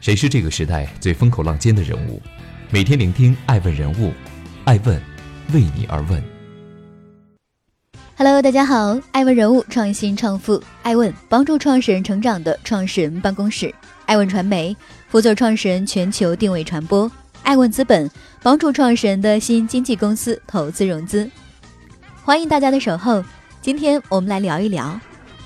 [0.00, 2.22] 谁是这个时代最风口浪尖的人物？
[2.70, 4.14] 每天聆听爱问人物，
[4.64, 4.98] 爱问
[5.52, 6.22] 为你而问。
[8.16, 13.74] Hello，大家好，爱问人物创新创富，爱问帮助创始人成长的创始人办公室，
[14.06, 14.74] 爱问传媒
[15.08, 17.10] 辅佐创始人全球定位传播，
[17.42, 18.10] 爱问资本
[18.42, 21.30] 帮助创始人的新经纪公司投资融资。
[22.24, 23.22] 欢迎大家的守候，
[23.60, 24.98] 今天我们来聊一聊，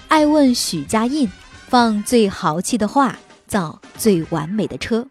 [0.07, 1.29] 爱问许家印
[1.67, 3.19] 放最豪气的话。
[3.55, 5.07] 造最完美的车。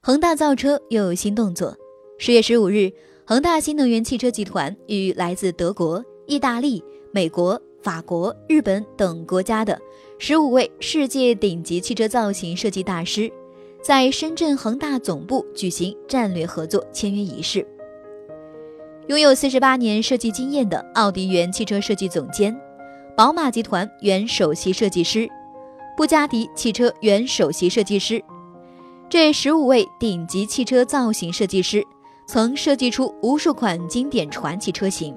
[0.00, 1.76] 恒大造车又有新动作。
[2.18, 2.90] 十月十五日，
[3.26, 9.78] 恒大新能源汽车集团与来自德国、意大利、美国、法国、日本等国家的
[10.18, 13.30] 十五位世界顶级汽车造型设计大师，
[13.82, 17.66] 在深圳恒大总部举行战略合作签约仪式。
[19.08, 22.58] 拥有四十八年设计经验的奥迪原汽车设计总监，
[23.14, 25.28] 宝马集团原首席设计师。
[26.00, 28.24] 布加迪汽车原首席设计师，
[29.10, 31.86] 这十五位顶级汽车造型设计师
[32.24, 35.14] 曾设计出无数款经典传奇车型，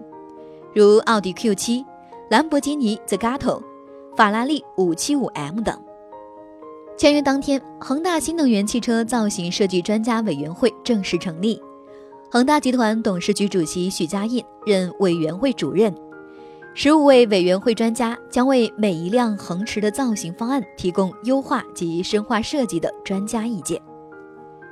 [0.73, 1.85] 如奥迪 Q7、
[2.29, 3.63] 兰博基尼 Zagato、
[4.17, 5.81] 法拉利 575M 等。
[6.97, 11.61] 签约当天，恒大新能源汽车造型设计专家委员会正式成立，
[12.29, 15.95] 恒大集团董事局主席许家印任委员会主任。
[16.75, 23.79] 十五位委员会专家将为每一辆恒驰的造型方案提供优化及深化设计的专家意见。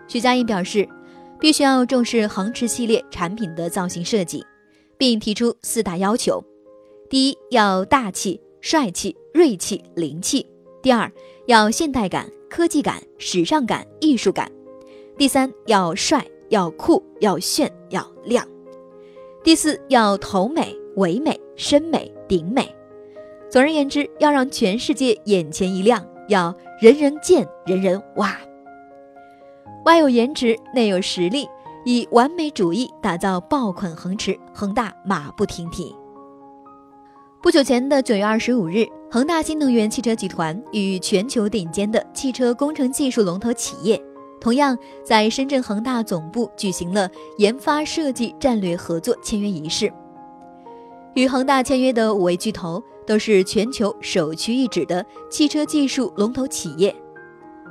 [0.07, 0.87] 徐家印表示，
[1.39, 4.43] 必须要重视恒驰系列产品的造型设计，
[4.97, 6.43] 并提出四大要求：
[7.07, 10.43] 第一，要大气、帅气、锐气、灵气；
[10.81, 11.11] 第二，
[11.45, 14.47] 要现代感、科技感、时尚感、艺术感；
[15.19, 18.43] 第三，要帅、要酷、要炫、要亮；
[19.43, 20.75] 第四，要头美。
[20.97, 22.67] 唯美、深美、顶美，
[23.47, 28.35] 总而言之，要让全世界眼前一亮，要人人见、人人哇。
[29.85, 31.47] 外有颜值，内有实力，
[31.85, 35.95] 以完美主义打造爆款恒驰，恒大马不停蹄。
[37.43, 44.03] 不久前的九月二十五日，恒大新能源汽车集团与全球顶尖的汽车工程技术龙头企业，
[44.39, 44.75] 同样
[45.05, 47.07] 在深圳恒大总部举行了
[47.37, 49.93] 研发设计战略合作签约仪式。
[51.13, 56.95] 与恒大签约的五位巨头都是全球首屈一指的汽车技术龙头企业。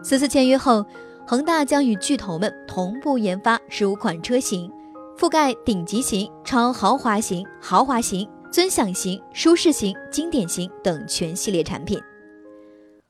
[0.03, 0.85] 此次签约后，
[1.27, 4.71] 恒大将与巨头们同步研发十五款车型，
[5.19, 11.99] 覆盖顶级型、超豪华型、豪华型、尊享型、舒适型、经典型等全系列产品。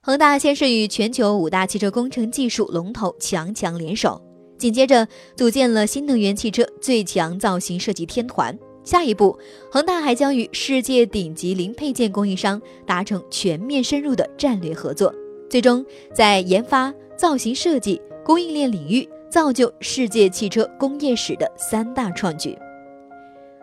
[0.02, 4.22] 恒大先是与全球五大汽车工程技术龙头强强联手，
[4.58, 8.56] 紧接着组建了新能源汽车最强造型设计天团。
[8.82, 9.38] 下一步，
[9.70, 15.14] 恒大还将与世界顶级零配件供应商达成全面深入的战略合作，
[15.50, 22.56] 最终在研发、造型设计、供应链领域造就世界汽车工业史的三大创举。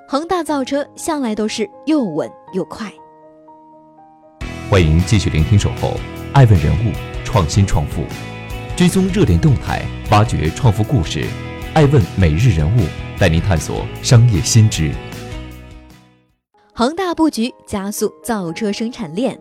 [0.08, 2.90] 恒大造车向来都是又稳又快。
[4.70, 6.00] 欢迎继续聆听《守候
[6.32, 6.92] 爱问人物
[7.26, 8.02] 创新创富》，
[8.78, 11.26] 追踪热点动态，挖掘创富故事，
[11.74, 12.82] 爱问每日人物
[13.18, 14.92] 带您探索商业新知。
[16.78, 19.36] 恒大布局加速造车生产链，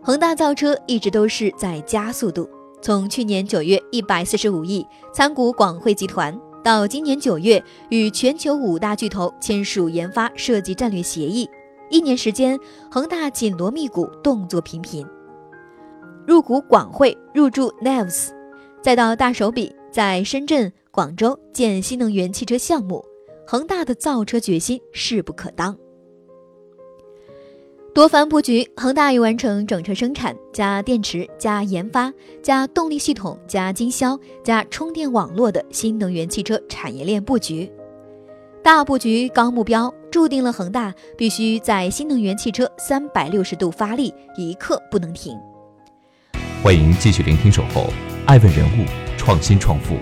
[0.00, 2.48] 恒大造车一直都是在加速度。
[2.80, 4.82] 从去年九月一百四十五亿
[5.12, 6.34] 参股广汇集团，
[6.64, 11.46] 到今年九月与全球五大巨头签署研发设计战略协议，
[11.90, 12.58] 一年时间，
[12.90, 15.06] 恒大紧锣密鼓，动作频频。
[16.26, 18.30] 入股广汇，入驻 Neves，
[18.80, 23.04] 再到大手笔在深圳、广州建新能源汽车项目，
[23.46, 25.76] 恒大的造车决心势不可当。
[27.94, 32.10] 多番布局，恒大已完成整车生产加电池加研发
[32.42, 37.70] 加动力系统加经销加充电网络的新能源汽车产业链布局。
[38.64, 45.36] 大布局高目标，注定了恒大必须在新能源汽车三百六十度发力，一刻不能停。
[46.62, 47.92] 欢迎继续聆听《守候
[48.24, 48.86] 爱问人物
[49.18, 49.96] 创新创富》，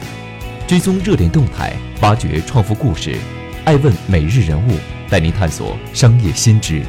[0.68, 3.16] 追踪热点动态，挖掘创富故事。
[3.64, 4.76] 爱问每日人物
[5.10, 6.84] 带您探索商业新知。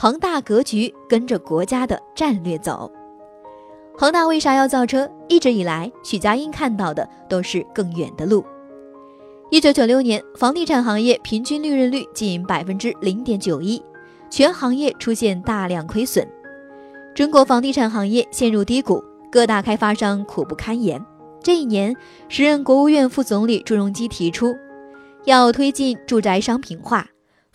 [0.00, 2.88] 恒大格局跟着国家的战略走。
[3.96, 5.10] 恒大为啥要造车？
[5.28, 8.44] 一直以来，许家印看到的都是更远的路。
[9.50, 13.82] 一九九六年，房地产行业平均利润率仅百分之零点九一，
[14.30, 16.24] 全行业出现大量亏损，
[17.12, 19.02] 中国房地产行业陷入低谷，
[19.32, 21.04] 各大开发商苦不堪言。
[21.42, 21.96] 这一年，
[22.28, 24.54] 时任国务院副总理朱镕基提出，
[25.24, 27.08] 要推进住宅商品化。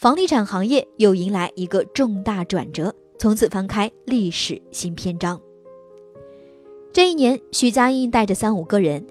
[0.04, 5.40] 房地产行业又迎来一个重大转折，从此翻开历史新篇章。
[6.92, 9.08] 这一年，许家印带着三五个人，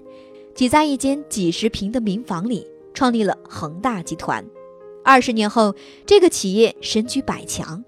[0.53, 4.45] 挤在一间几十平的民房里，创立了恒大集团。
[5.03, 5.73] 二十年后，
[6.05, 7.83] 这个企业身居百强。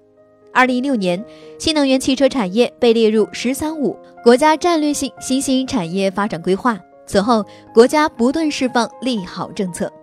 [0.51, 1.23] 二零一六年，
[1.59, 6.79] 新能源汽车产业被列入“十三五”国家战略性新兴产业发展规划。
[7.05, 9.93] 此后，国家不断释放利好政策。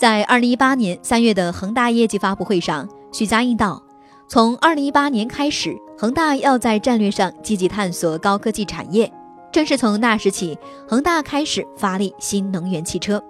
[0.00, 3.82] 在二零一八年三月的恒大业绩发布会上，许家印道
[4.28, 9.12] ：“从二零一八年开始，恒大要在战略上积极探索高科技产业。
[9.52, 10.56] 正是从那时起，
[10.88, 13.22] 恒大开始发力新能源汽车。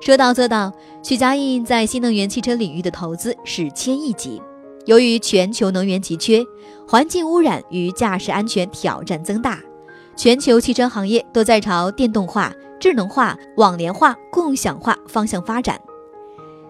[0.00, 4.40] 说到做到，许家印在新能源汽车领域的投资是千亿级。
[4.86, 6.42] 由于全球能源急缺，
[6.88, 9.60] 环境污染与驾驶安全挑战增大。”
[10.16, 12.50] 全球汽车行业都在朝电动化、
[12.80, 15.80] 智能化、网联化、共享化方向发展。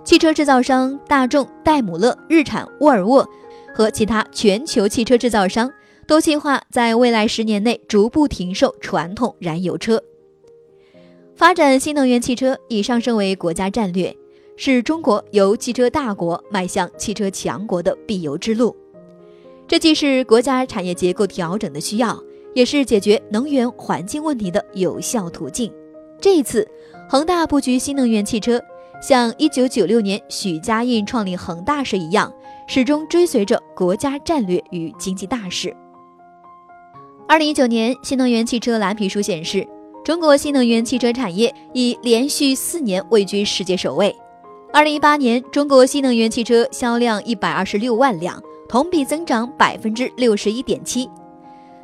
[0.05, 3.29] 汽车制造商大众、戴姆勒、日产、沃尔沃
[3.75, 5.73] 和其他全球汽车制造商
[6.07, 10.03] 都计划在未来十年内逐步停售传统燃油车。
[11.35, 14.17] 发展新能源汽车已上升为国家战略，
[14.57, 18.75] 是中国由汽车大国迈向汽车强国的必由之路。
[19.67, 22.23] 这既是国家产业结构调整的需要。
[22.55, 25.71] 也是解决能源环境问题的有效途径。
[26.21, 26.67] 这一次，
[27.09, 28.61] 恒大布局新能源汽车，
[29.01, 32.33] 像1996年许家印创立恒大时一样，
[32.67, 35.75] 始终追随着国家战略与经济大势。
[37.29, 39.67] 2019年新能源汽车蓝皮书显示，
[40.05, 44.15] 中国新能源汽车产业已连续四年位居世界首位。
[44.73, 51.09] 2018年，中国新能源汽车销量126万辆，同比增长61.7%。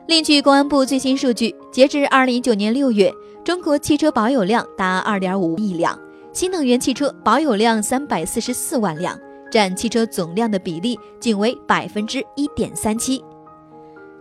[0.06, 3.12] 另据公安部最新数据，截至二零一九年六月，
[3.44, 5.98] 中国汽车保有量达二点五亿辆，
[6.32, 9.18] 新能源汽车保有量三百四十四万辆，
[9.50, 13.22] 占汽车总量的比例仅为百分之一点三七。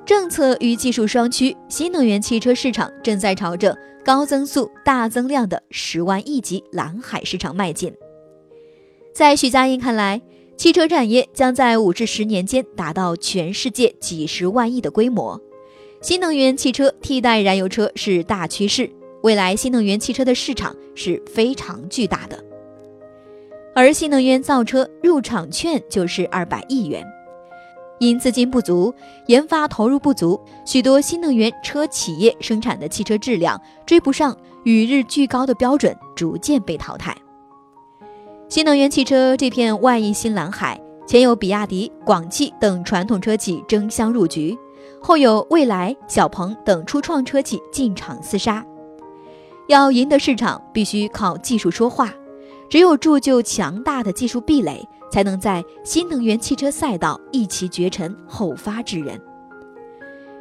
[0.07, 7.93] 政策与技术双驱，新能源汽车市场正在朝着高增速、大增量的十万亿级蓝海市场迈进。
[9.13, 10.19] 在许家印看来，
[10.57, 15.39] 汽车产业将在五至十年间达到全世界几十万亿的规模。
[16.01, 18.89] 新能源汽车替代燃油车是大趋势，
[19.21, 22.43] 未来新能源汽车的市场是非常巨大的。
[23.73, 27.05] 而新能源造车入场券就是二百亿元，
[27.99, 28.93] 因资金不足、
[29.27, 34.35] 研发投入不足，许多新能源车企业生产的汽车质量追不上
[34.65, 37.15] 与日俱高的标准，逐渐被淘汰。
[38.49, 40.77] 新能源汽车这片万亿新蓝海，
[41.07, 44.57] 前有比亚迪、广汽等传统车企争相入局。
[45.01, 48.63] 后有蔚来、小鹏等初创车企进场厮杀，
[49.67, 52.13] 要赢得市场，必须靠技术说话。
[52.69, 59.19] 只有铸就强大的技术壁垒，才能在新能源汽车赛道一骑绝尘，后发制人。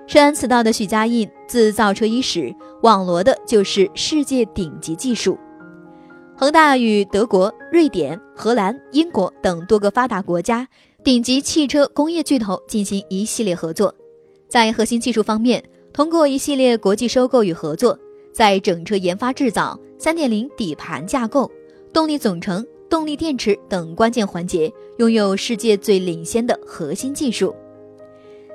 [0.07, 5.39] 深谙此道的许家印，自造车伊始，网罗的就是世界顶级技术。
[6.37, 10.67] 恒大与德国、瑞典、荷兰、英国等多个发达国家
[11.05, 13.95] 顶级汽车工业巨头进行一系列合作。
[14.49, 15.63] 在核心技术方面，
[15.93, 17.99] 通过一系列国际收购与合作，
[18.33, 21.51] 在整车研发制造、三点零底盘架构、
[21.93, 27.55] 动力总成、动力电池等关键环节，拥有世界最领先的核心技术。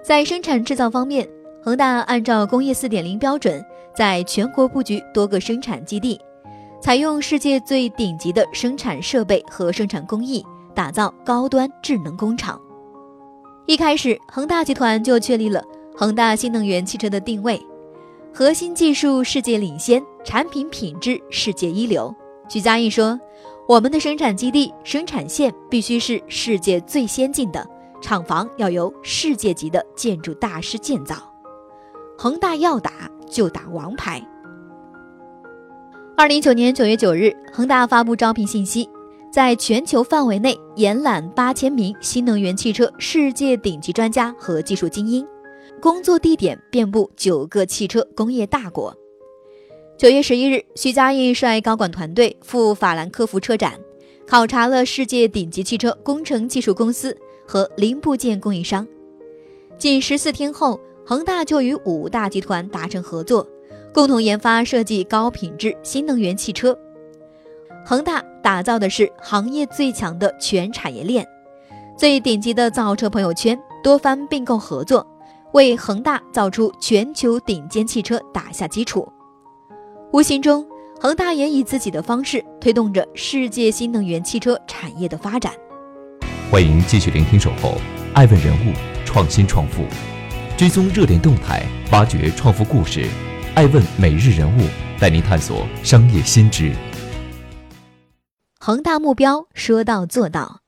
[0.03, 1.27] 在生产制造方面，
[1.63, 3.63] 恒大按照工业四点零标准，
[3.95, 6.19] 在全国布局多个生产基地，
[6.81, 12.59] 采用世界最顶级的生产设备和生产工艺，打造高端智能工厂。
[13.65, 15.63] 一开始，恒大集团就确立了。
[15.97, 17.59] 恒大新能源汽车的定位，
[18.37, 22.13] 核心技术世界领先，产品品质世界一流。
[22.49, 23.17] 许家印说
[23.65, 27.65] ：“我们的生产基地、生产线必须是世界最先进的，
[28.01, 31.15] 厂房要由世界级的建筑大师建造。
[32.17, 34.21] 恒大要打就打王牌。”
[36.17, 38.89] 二零一九年九月九日，恒大发布招聘信息，
[39.31, 45.25] 在全球范围内延揽八千名新能源汽车世界顶级专家和技术精英。
[45.81, 48.95] 工作地点遍布九个汽车工业大国。
[49.97, 53.79] 九月十一日，徐家印率高管团队赴法兰克福车展，
[54.25, 57.15] 考察了世界顶级汽车工程技术公司
[57.45, 58.87] 和零部件供应商。
[59.77, 63.47] 仅十四天后，恒大就与五大集团达成合作，
[63.93, 66.77] 共同研发设计高品质新能源汽车。
[67.85, 71.25] 恒大打造的是行业最强的全产业链，
[71.97, 75.05] 最顶级的造车朋友圈，多番并购合作。
[75.55, 79.09] 为恒大造出全球顶尖汽车打下基础，
[80.11, 80.67] 无形中，
[80.99, 85.53] 恒大也以自己的方式推动着世界新能源汽车产业的发展。
[86.51, 87.69] 欢迎继续聆听《守候》，
[88.13, 88.73] 爱问人物，
[89.05, 89.85] 创新创富，
[90.57, 93.07] 追踪热点动态，挖掘创富故事。
[93.53, 94.67] 爱问每日人物，
[94.99, 96.73] 带您探索商业新知。
[98.59, 100.59] 恒大目标说到做到，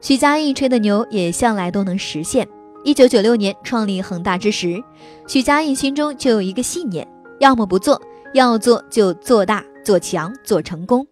[0.00, 2.48] 许家印吹的牛也向来都能实现。
[2.82, 4.82] 一九九六年创立恒大之时，
[5.28, 7.06] 许家印心中就有一个信念：
[7.38, 8.00] 要么不做，
[8.32, 11.06] 要做就做大、做强、做成功。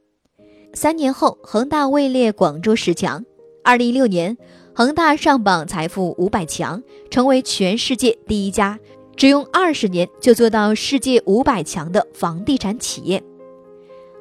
[0.72, 3.22] 三年后，恒大位列广州十强。
[3.62, 4.38] 二零一六年，
[4.74, 8.78] 恒大上榜财富五百强，成为全世界第一家
[9.14, 13.22] 只用二十年就做到世界五百强的房地产企业。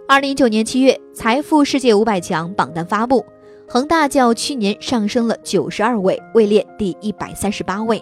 [0.06, 3.26] 二零一九年七月，财富世界五百强榜单发布，
[3.70, 8.02] 恒大较去年上升了九十二位，位列第一百三十八位。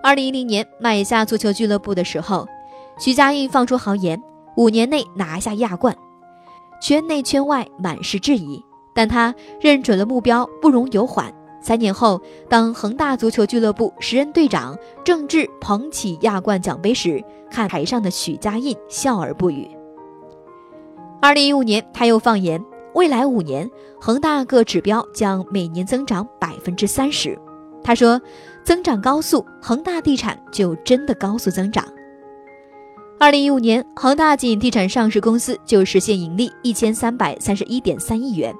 [0.00, 2.46] 二零一零年买下足球俱乐部的时候，
[2.96, 4.22] 徐家印放出豪言，
[4.56, 5.96] 五年内拿下亚冠，
[6.80, 8.64] 圈内圈外满是质疑。
[8.94, 11.34] 但他认准了目标，不容有缓。
[11.60, 19.68] 三年后，当恒大足球俱乐部时任队长郑智捧起亚冠奖杯时，看台上的许家印笑而不语。
[21.20, 22.64] 二零一五年，他又放言，
[22.96, 27.38] 未来五年恒大各指标将每年增长百分之三十。
[27.84, 28.18] 他说，
[28.64, 31.86] 增长高速，恒大地产就真的高速增长。
[33.18, 38.54] 二零一五年，恒大仅地产上市公司就实现盈利一千三百三十一点三亿元。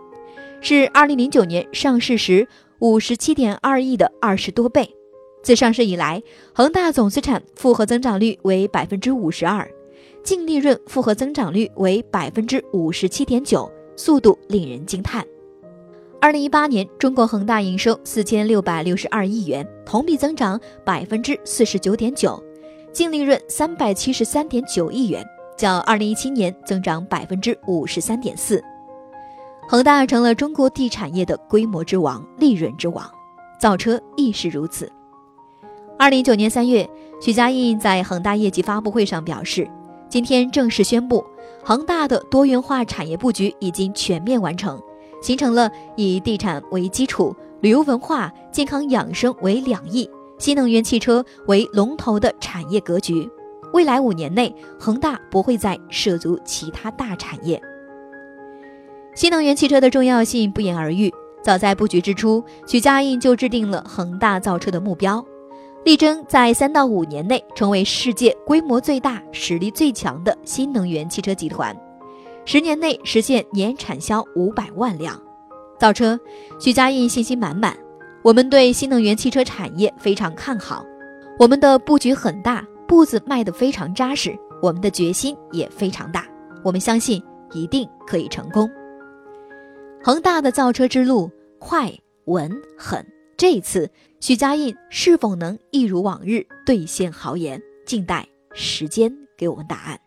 [0.60, 2.46] 是二零零九年上市时
[2.80, 4.86] 五十七点二亿的二十多倍。
[5.42, 6.22] 自上市以来，
[6.54, 9.66] 恒大总资产复合增长率为百分之五十二，
[10.22, 15.26] 净利润复合增长率为百分之五十七点九，速度令人惊叹。
[16.20, 22.42] 二零一八年，中国恒大营收四千六百六十二亿元，同比增长百分之四十九点九，
[22.92, 25.24] 净利润三百七十三点九亿元，
[25.56, 28.62] 较二零一七年增长百分之五十三点四。
[29.68, 33.08] 恒大成了中国地产业的规模之王、利润之王，
[33.60, 34.90] 造车亦是如此。
[35.98, 36.88] 二零一九年三月，
[37.20, 39.68] 许家印在恒大业绩发布会上表示
[40.08, 41.24] ：“今天正式宣布，
[41.66, 44.80] 恒大的多元化产业布局已经全面完成，
[45.20, 50.08] 形成了以地产为基础、旅游文化、健康养生为两翼、
[50.38, 53.28] 新能源汽车为龙头的产业格局。
[53.72, 57.60] 未来五年内，恒大不会再涉足其他大产业。”
[59.16, 61.12] 新能源汽车的重要性不言而喻。
[61.42, 65.24] 早在布局之初，许家印就制定了恒大造车的目标，
[65.86, 71.72] 力争在三到五年内成为世界规模最大、实力最强的新能源汽车集团，
[72.44, 75.16] 十年内实现年产销五百万辆。
[75.78, 76.18] 造车，
[76.58, 77.78] 许家印信心满满。
[78.24, 80.84] 我们对新能源汽车产业非常看好，
[81.38, 86.26] 我们的布局很大，步子迈得非常扎实，我们的决心也非常大。
[86.64, 88.68] 我们相信一定可以成功。
[90.02, 91.92] 恒大的造车之路快、
[92.24, 93.88] 稳、狠，这次
[94.18, 100.00] 许家印是否能一如往日兑现豪言，静待时间给我们答案。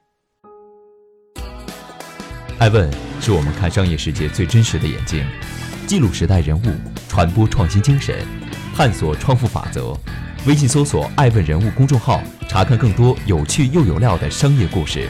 [2.58, 5.24] 爱问是我们看商业世界最真实的眼睛，
[5.86, 6.74] 记录时代人物，
[7.08, 8.26] 传播创新精神，
[8.76, 9.96] 探索创富法则。
[10.48, 15.08] 微信搜索“爱问人物”公众号，查看更多有趣又有料的商业故事。